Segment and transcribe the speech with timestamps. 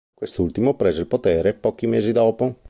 [0.15, 2.55] Quest'ultimo prese il potere pochi mesi dopo.